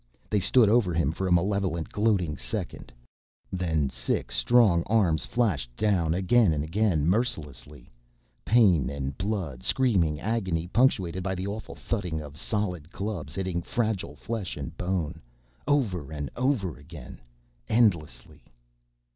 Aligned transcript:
They 0.31 0.39
stood 0.39 0.67
over 0.67 0.95
him 0.95 1.11
for 1.11 1.27
a 1.27 1.31
malevolent, 1.31 1.89
gloating 1.89 2.35
second. 2.35 2.91
Then 3.51 3.87
six 3.87 4.35
strong 4.35 4.81
arms 4.87 5.27
flashed 5.27 5.69
down, 5.77 6.15
again 6.15 6.53
and 6.53 6.63
again, 6.63 7.05
mercilessly. 7.05 7.91
Pain 8.43 8.89
and 8.89 9.15
blood, 9.15 9.61
screaming 9.61 10.19
agony, 10.19 10.65
punctuated 10.65 11.21
by 11.21 11.35
the 11.35 11.45
awful 11.45 11.75
thudding 11.75 12.19
of 12.19 12.35
solid 12.35 12.89
clubs 12.91 13.35
hitting 13.35 13.61
fragile 13.61 14.15
flesh 14.15 14.57
and 14.57 14.75
bone, 14.75 15.21
over 15.67 16.11
and 16.11 16.31
over 16.35 16.77
again, 16.77 17.21
endlessly. 17.69 18.43